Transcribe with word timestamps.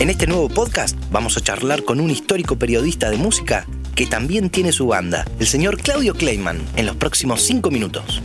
En 0.00 0.10
este 0.10 0.28
nuevo 0.28 0.48
podcast 0.48 0.96
vamos 1.10 1.36
a 1.36 1.40
charlar 1.40 1.82
con 1.82 1.98
un 1.98 2.08
histórico 2.08 2.56
periodista 2.56 3.10
de 3.10 3.16
música 3.16 3.66
que 3.96 4.06
también 4.06 4.48
tiene 4.48 4.70
su 4.70 4.86
banda, 4.86 5.24
el 5.40 5.48
señor 5.48 5.76
Claudio 5.78 6.14
Kleiman, 6.14 6.64
en 6.76 6.86
los 6.86 6.94
próximos 6.94 7.42
5 7.42 7.68
minutos. 7.72 8.22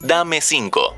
Dame 0.00 0.42
5. 0.42 0.94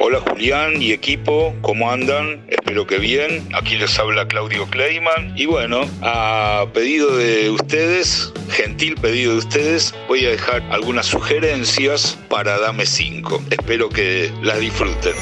Hola 0.00 0.20
Julián 0.20 0.82
y 0.82 0.92
equipo, 0.92 1.54
¿cómo 1.62 1.90
andan? 1.90 2.44
Espero 2.50 2.86
que 2.86 2.98
bien. 2.98 3.48
Aquí 3.54 3.76
les 3.76 3.98
habla 3.98 4.28
Claudio 4.28 4.66
Kleiman. 4.66 5.32
Y 5.34 5.46
bueno, 5.46 5.88
a 6.02 6.66
pedido 6.74 7.16
de 7.16 7.48
ustedes, 7.48 8.34
gentil 8.50 8.96
pedido 8.96 9.32
de 9.32 9.38
ustedes, 9.38 9.94
voy 10.08 10.26
a 10.26 10.30
dejar 10.30 10.62
algunas 10.72 11.06
sugerencias 11.06 12.18
para 12.28 12.58
Dame 12.58 12.84
5. 12.84 13.44
Espero 13.50 13.88
que 13.88 14.30
las 14.42 14.60
disfruten. 14.60 15.14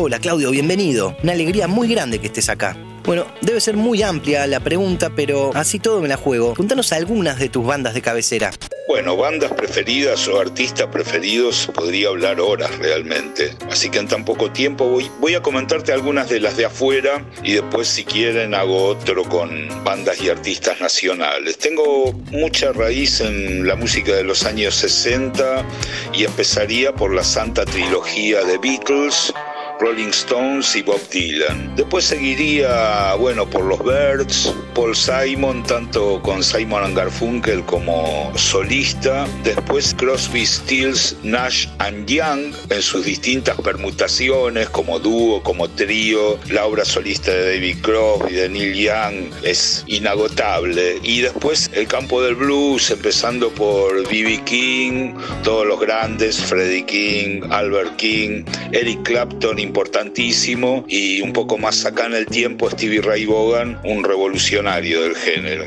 Hola 0.00 0.20
Claudio, 0.20 0.52
bienvenido. 0.52 1.16
Una 1.24 1.32
alegría 1.32 1.66
muy 1.66 1.88
grande 1.88 2.20
que 2.20 2.28
estés 2.28 2.48
acá. 2.48 2.76
Bueno, 3.04 3.26
debe 3.40 3.60
ser 3.60 3.76
muy 3.76 4.00
amplia 4.04 4.46
la 4.46 4.60
pregunta, 4.60 5.10
pero 5.10 5.50
así 5.54 5.80
todo 5.80 6.00
me 6.00 6.06
la 6.06 6.16
juego. 6.16 6.54
Contanos 6.54 6.92
algunas 6.92 7.40
de 7.40 7.48
tus 7.48 7.66
bandas 7.66 7.94
de 7.94 8.00
cabecera. 8.00 8.52
Bueno, 8.86 9.16
bandas 9.16 9.52
preferidas 9.52 10.28
o 10.28 10.40
artistas 10.40 10.86
preferidos 10.86 11.68
podría 11.74 12.08
hablar 12.08 12.40
horas 12.40 12.78
realmente. 12.78 13.54
Así 13.70 13.90
que 13.90 13.98
en 13.98 14.08
tan 14.08 14.24
poco 14.24 14.50
tiempo 14.50 14.88
voy, 14.88 15.10
voy 15.20 15.34
a 15.34 15.42
comentarte 15.42 15.92
algunas 15.92 16.28
de 16.28 16.40
las 16.40 16.56
de 16.56 16.66
afuera 16.66 17.22
y 17.42 17.54
después 17.54 17.88
si 17.88 18.04
quieren 18.04 18.54
hago 18.54 18.84
otro 18.84 19.24
con 19.24 19.68
bandas 19.84 20.22
y 20.22 20.30
artistas 20.30 20.80
nacionales. 20.80 21.58
Tengo 21.58 22.12
mucha 22.30 22.72
raíz 22.72 23.20
en 23.20 23.66
la 23.66 23.74
música 23.74 24.14
de 24.14 24.24
los 24.24 24.44
años 24.44 24.74
60 24.76 25.66
y 26.14 26.24
empezaría 26.24 26.94
por 26.94 27.12
la 27.12 27.24
santa 27.24 27.64
trilogía 27.64 28.42
de 28.44 28.58
Beatles, 28.58 29.34
Rolling 29.80 30.08
Stones 30.08 30.74
y 30.74 30.82
Bob 30.82 31.00
Dylan. 31.10 31.76
Después 31.76 32.04
seguiría, 32.04 33.14
bueno, 33.14 33.48
por 33.48 33.64
los 33.64 33.78
Birds, 33.78 34.52
Paul 34.74 34.96
Simon, 34.96 35.62
tanto 35.62 36.20
con 36.22 36.42
Simon 36.42 36.94
Garfunkel 36.94 37.64
como 37.64 38.32
solista. 38.36 39.26
Después 39.44 39.94
Crosby, 39.96 40.44
Stills, 40.44 41.16
Nash 41.22 41.68
and 41.78 42.08
Young 42.08 42.52
en 42.70 42.82
sus 42.82 43.04
distintas 43.04 43.56
permutaciones, 43.60 44.68
como 44.70 44.98
dúo, 44.98 45.42
como 45.44 45.68
trío. 45.68 46.38
La 46.50 46.66
obra 46.66 46.84
solista 46.84 47.30
de 47.30 47.54
David 47.54 47.76
Crosby, 47.82 48.34
de 48.34 48.48
Neil 48.48 48.74
Young, 48.74 49.30
es 49.44 49.84
inagotable. 49.86 50.98
Y 51.04 51.20
después 51.20 51.70
el 51.72 51.86
campo 51.86 52.20
del 52.20 52.34
blues, 52.34 52.90
empezando 52.90 53.50
por 53.50 54.08
B.B. 54.08 54.42
King, 54.44 55.14
todos 55.44 55.66
los 55.66 55.78
grandes, 55.78 56.36
Freddie 56.36 56.84
King, 56.84 57.42
Albert 57.50 57.94
King, 57.96 58.44
Eric 58.72 59.02
Clapton 59.04 59.58
y 59.58 59.67
importantísimo 59.68 60.84
y 60.88 61.20
un 61.20 61.32
poco 61.32 61.58
más 61.58 61.84
acá 61.84 62.06
en 62.06 62.14
el 62.14 62.26
tiempo 62.26 62.70
Stevie 62.70 63.02
Ray 63.02 63.26
Vaughan, 63.26 63.78
un 63.84 64.02
revolucionario 64.02 65.02
del 65.02 65.14
género. 65.14 65.66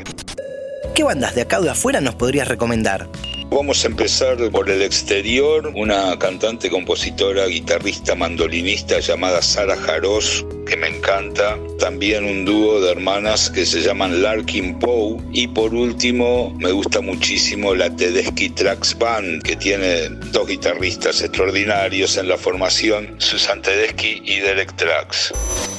¿Qué 0.94 1.04
bandas 1.04 1.34
de 1.34 1.42
acá 1.42 1.60
o 1.60 1.62
de 1.62 1.70
afuera 1.70 2.00
nos 2.00 2.16
podrías 2.16 2.48
recomendar? 2.48 3.08
Vamos 3.54 3.84
a 3.84 3.88
empezar 3.88 4.38
por 4.50 4.70
el 4.70 4.80
exterior, 4.80 5.70
una 5.74 6.18
cantante, 6.18 6.70
compositora, 6.70 7.46
guitarrista, 7.46 8.14
mandolinista 8.14 8.98
llamada 8.98 9.42
Sara 9.42 9.76
Jaros, 9.76 10.46
que 10.66 10.74
me 10.74 10.88
encanta. 10.88 11.58
También 11.78 12.24
un 12.24 12.46
dúo 12.46 12.80
de 12.80 12.92
hermanas 12.92 13.50
que 13.50 13.66
se 13.66 13.82
llaman 13.82 14.22
Larkin 14.22 14.78
Poe. 14.78 15.18
Y 15.32 15.48
por 15.48 15.74
último, 15.74 16.54
me 16.58 16.72
gusta 16.72 17.02
muchísimo 17.02 17.74
la 17.74 17.94
Tedeschi 17.94 18.48
Tracks 18.48 18.96
Band, 18.98 19.42
que 19.42 19.54
tiene 19.54 20.08
dos 20.32 20.48
guitarristas 20.48 21.20
extraordinarios 21.20 22.16
en 22.16 22.28
la 22.28 22.38
formación, 22.38 23.16
Susan 23.18 23.60
Tedeschi 23.60 24.22
y 24.24 24.40
Derek 24.40 24.74
Trax. 24.76 25.32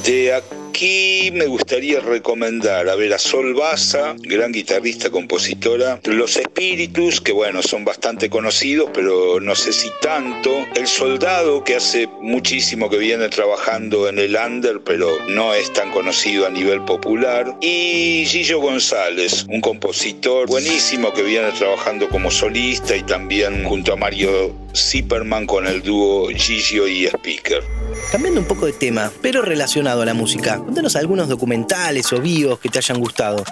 De 0.05 0.31
Aquí 0.73 1.29
me 1.31 1.45
gustaría 1.45 1.99
recomendar. 1.99 2.89
A 2.89 2.95
ver 2.95 3.13
a 3.13 3.19
Sol 3.19 3.53
Baza, 3.53 4.15
gran 4.17 4.51
guitarrista, 4.51 5.11
compositora, 5.11 6.01
Los 6.05 6.35
Espíritus, 6.35 7.21
que 7.21 7.31
bueno, 7.31 7.61
son 7.61 7.85
bastante 7.85 8.27
conocidos, 8.27 8.89
pero 8.91 9.39
no 9.39 9.53
sé 9.53 9.71
si 9.71 9.91
tanto, 10.01 10.65
El 10.73 10.87
Soldado, 10.87 11.63
que 11.63 11.75
hace 11.75 12.07
muchísimo 12.21 12.89
que 12.89 12.97
viene 12.97 13.29
trabajando 13.29 14.09
en 14.09 14.17
el 14.17 14.35
under, 14.35 14.81
pero 14.83 15.15
no 15.27 15.53
es 15.53 15.71
tan 15.73 15.91
conocido 15.91 16.47
a 16.47 16.49
nivel 16.49 16.83
popular, 16.85 17.55
y 17.61 18.25
Gillo 18.25 18.59
González, 18.59 19.45
un 19.49 19.61
compositor 19.61 20.47
buenísimo 20.47 21.13
que 21.13 21.21
viene 21.21 21.51
trabajando 21.51 22.09
como 22.09 22.31
solista 22.31 22.95
y 22.95 23.03
también 23.03 23.63
junto 23.65 23.93
a 23.93 23.95
Mario 23.95 24.55
Zipperman 24.75 25.45
con 25.45 25.67
el 25.67 25.83
dúo 25.83 26.29
Gigio 26.29 26.87
y 26.87 27.05
Speaker. 27.05 27.61
Cambiando 28.11 28.41
un 28.41 28.47
poco 28.47 28.65
de 28.65 28.73
tema, 28.73 29.11
pero 29.21 29.41
relacionado 29.41 30.01
a 30.01 30.05
la 30.05 30.13
música, 30.13 30.59
cuéntanos 30.59 30.95
algunos 30.95 31.27
documentales 31.27 32.11
o 32.13 32.21
vivos 32.21 32.59
que 32.59 32.69
te 32.69 32.77
hayan 32.77 32.99
gustado 32.99 33.43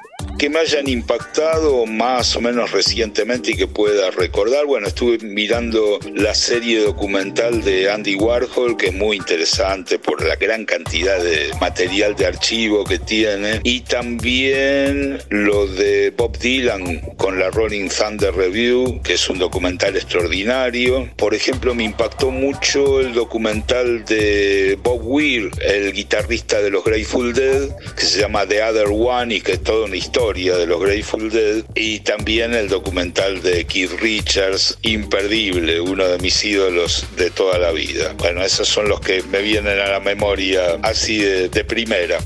que 0.41 0.50
me 0.50 0.57
hayan 0.57 0.90
impactado 0.90 1.85
más 1.85 2.35
o 2.35 2.41
menos 2.41 2.72
recientemente 2.72 3.52
y 3.52 3.56
que 3.56 3.68
pueda 3.68 4.09
recordar. 4.09 4.66
Bueno, 4.66 4.88
estuve 4.88 5.19
mirando 5.19 6.00
la 6.16 6.34
serie 6.34 6.79
documental 6.79 7.63
de 7.63 7.91
Andy 7.91 8.16
Warhol, 8.16 8.75
que 8.75 8.88
es 8.88 8.94
muy 8.96 9.18
interesante 9.18 10.00
por 10.00 10.25
la 10.25 10.35
gran 10.38 10.66
cantidad 10.66 11.22
de 11.22 11.51
material 11.62 12.16
de 12.16 12.25
archivo 12.25 12.84
que 12.85 12.97
tiene, 12.97 13.59
y 13.62 13.81
también 13.81 15.19
lo 15.30 15.68
de 15.68 16.09
Bob 16.09 16.35
Dylan 16.40 17.01
con 17.18 17.38
la 17.38 17.51
Rolling 17.51 17.90
Thunder 17.90 18.34
Review, 18.34 19.00
que 19.03 19.13
es 19.13 19.30
un 19.30 19.38
documental 19.38 19.96
extraordinario. 19.96 21.07
Por 21.18 21.35
ejemplo, 21.35 21.75
me 21.75 21.84
impactó 21.84 22.31
mucho 22.31 23.00
el 23.00 23.13
documental 23.13 24.06
de 24.06 24.80
Bob 24.81 25.01
Weir, 25.03 25.51
el 25.62 25.94
guitarrista 25.94 26.63
de 26.63 26.72
los 26.72 26.84
Grateful 26.84 27.31
Dead, 27.31 27.69
que 27.96 28.06
se 28.06 28.22
llama 28.22 28.47
The 28.47 28.63
Other 28.63 28.88
One 28.88 29.35
y 29.35 29.41
que 29.41 29.51
es 29.51 29.62
toda 29.62 29.85
una 29.85 29.97
historia 29.97 30.31
de 30.34 30.66
los 30.66 30.80
Grateful 30.80 31.30
Dead 31.30 31.64
y 31.75 32.00
también 32.00 32.53
el 32.53 32.69
documental 32.69 33.42
de 33.42 33.66
Keith 33.66 33.92
Richards, 34.00 34.78
imperdible, 34.81 35.81
uno 35.81 36.08
de 36.08 36.18
mis 36.19 36.42
ídolos 36.46 37.06
de 37.18 37.30
toda 37.31 37.59
la 37.59 37.72
vida. 37.72 38.16
Bueno, 38.18 38.42
esos 38.42 38.69
son 38.69 38.88
los 38.88 39.02
que 39.02 39.24
me 39.24 39.42
vienen 39.42 39.78
a 39.78 39.88
la 39.88 40.00
memoria 40.00 40.80
así 40.84 41.18
de, 41.18 41.50
primera. 41.66 42.18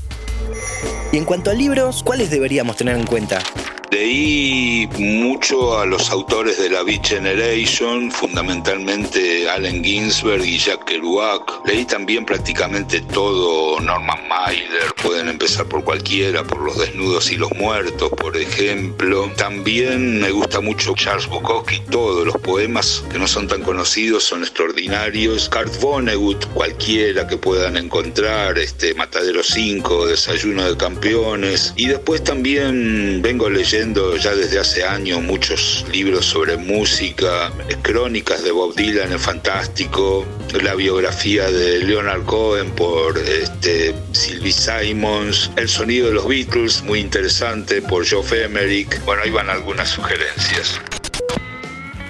Y 1.12 1.16
en 1.18 1.24
cuanto 1.24 1.50
a 1.50 1.54
libros, 1.54 2.04
¿cuáles 2.04 2.30
deberíamos 2.30 2.76
tener 2.76 2.96
en 2.96 3.06
cuenta? 3.06 3.42
Leí 3.90 4.88
mucho 4.98 5.78
a 5.78 5.86
los 5.86 6.10
autores 6.10 6.58
de 6.58 6.70
la 6.70 6.82
Beat 6.82 7.06
Generation, 7.06 8.10
fundamentalmente 8.10 9.48
Allen 9.48 9.82
Ginsberg 9.84 10.44
y 10.44 10.58
Jack 10.58 10.84
Kerouac. 10.84 11.64
Leí 11.66 11.84
también 11.84 12.24
prácticamente 12.24 13.00
todo 13.00 13.80
Norman 13.80 14.28
Mailer, 14.28 14.92
pueden 15.02 15.28
empezar 15.28 15.66
por 15.66 15.84
cualquiera, 15.84 16.42
por 16.42 16.62
Los 16.62 16.78
Desnudos 16.78 17.30
y 17.30 17.36
los 17.36 17.52
Muertos, 17.52 18.10
por 18.10 18.36
ejemplo. 18.36 19.30
También 19.36 20.20
me 20.20 20.32
gusta 20.32 20.60
mucho 20.60 20.94
Charles 20.96 21.28
Bukowski, 21.28 21.80
todos 21.90 22.26
los 22.26 22.36
poemas 22.38 23.04
que 23.10 23.18
no 23.18 23.28
son 23.28 23.46
tan 23.46 23.62
conocidos 23.62 24.24
son 24.24 24.42
extraordinarios. 24.42 25.48
Kurt 25.48 25.80
Vonnegut, 25.80 26.44
cualquiera 26.54 27.26
que 27.26 27.36
puedan 27.36 27.76
encontrar, 27.76 28.58
este 28.58 28.94
Matadero 28.94 29.42
5, 29.44 30.08
Desayuno 30.08 30.68
de 30.68 30.76
Campeones. 30.76 31.72
Y 31.76 31.86
después 31.86 32.24
también 32.24 33.20
vengo 33.22 33.48
leyendo 33.48 33.75
ya 33.76 34.34
desde 34.34 34.58
hace 34.58 34.84
años 34.84 35.22
muchos 35.22 35.84
libros 35.92 36.24
sobre 36.24 36.56
música, 36.56 37.52
crónicas 37.82 38.42
de 38.42 38.50
Bob 38.50 38.74
Dylan, 38.74 39.12
es 39.12 39.20
fantástico, 39.20 40.26
la 40.62 40.74
biografía 40.74 41.50
de 41.50 41.84
Leonard 41.84 42.24
Cohen 42.24 42.70
por 42.70 43.18
este, 43.18 43.94
Sylvie 44.12 44.52
Simons, 44.52 45.50
El 45.56 45.68
sonido 45.68 46.08
de 46.08 46.14
los 46.14 46.26
Beatles, 46.26 46.82
muy 46.84 47.00
interesante, 47.00 47.82
por 47.82 48.06
Geoff 48.06 48.32
Emerick. 48.32 49.04
Bueno, 49.04 49.22
ahí 49.22 49.30
van 49.30 49.50
algunas 49.50 49.90
sugerencias. 49.90 50.80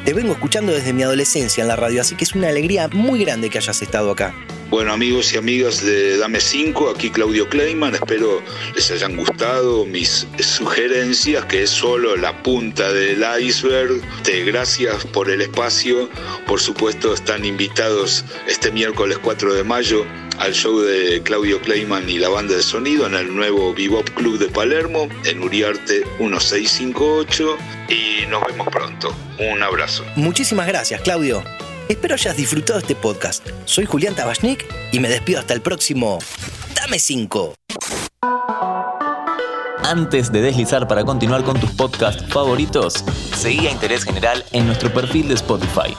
Te 0.05 0.13
vengo 0.13 0.35
escuchando 0.35 0.73
desde 0.73 0.93
mi 0.93 1.03
adolescencia 1.03 1.63
en 1.63 1.69
la 1.69 1.75
radio, 1.75 2.01
así 2.01 2.15
que 2.15 2.23
es 2.23 2.35
una 2.37 2.49
alegría 2.49 2.87
muy 2.89 3.25
grande 3.25 3.51
que 3.51 3.59
hayas 3.59 3.83
estado 3.83 4.13
acá. 4.13 4.33
Bueno, 4.77 4.93
amigos 4.93 5.33
y 5.33 5.39
amigas 5.39 5.83
de 5.83 6.19
Dame 6.19 6.39
5, 6.39 6.91
aquí 6.91 7.09
Claudio 7.09 7.49
Kleiman, 7.49 7.95
espero 7.95 8.43
les 8.75 8.91
hayan 8.91 9.17
gustado 9.17 9.87
mis 9.87 10.27
sugerencias, 10.39 11.47
que 11.47 11.63
es 11.63 11.71
solo 11.71 12.15
la 12.15 12.43
punta 12.43 12.93
del 12.93 13.25
iceberg. 13.41 14.03
gracias 14.45 15.07
por 15.07 15.31
el 15.31 15.41
espacio, 15.41 16.11
por 16.47 16.61
supuesto 16.61 17.15
están 17.15 17.47
invitados 17.47 18.27
este 18.47 18.71
miércoles 18.71 19.17
4 19.23 19.55
de 19.55 19.65
mayo 19.65 20.05
al 20.41 20.53
show 20.53 20.79
de 20.83 21.23
Claudio 21.23 21.59
Kleiman 21.63 22.11
y 22.11 22.19
la 22.19 22.29
banda 22.29 22.55
de 22.55 22.63
sonido 22.63 23.07
en 23.07 23.15
el 23.15 23.35
nuevo 23.35 23.73
Bebop 23.73 24.11
Club 24.11 24.39
de 24.39 24.49
Palermo, 24.49 25.09
en 25.25 25.43
Uriarte 25.43 26.05
1658, 26.19 27.57
y 27.89 28.27
nos 28.27 28.45
vemos 28.47 28.69
pronto. 28.69 29.17
Un 29.39 29.63
abrazo. 29.63 30.05
Muchísimas 30.17 30.67
gracias, 30.67 31.01
Claudio. 31.01 31.43
Espero 31.89 32.15
hayas 32.15 32.37
disfrutado 32.37 32.81
este 32.81 32.97
podcast. 32.97 33.47
Soy 33.65 33.87
Julián 33.87 34.17
Tabachnik 34.17 34.65
y 34.91 34.99
me 34.99 35.09
despido 35.09 35.39
hasta 35.39 35.55
el 35.55 35.61
próximo 35.61 36.19
Dame 36.75 36.99
5. 36.99 37.55
Antes 39.85 40.33
de 40.33 40.43
deslizar 40.43 40.89
para 40.89 41.05
continuar 41.05 41.45
con 41.45 41.61
tus 41.61 41.71
podcasts 41.71 42.25
favoritos, 42.33 43.05
seguí 43.37 43.69
a 43.69 43.71
Interés 43.71 44.03
General 44.03 44.45
en 44.51 44.67
nuestro 44.67 44.93
perfil 44.93 45.29
de 45.29 45.35
Spotify. 45.35 45.95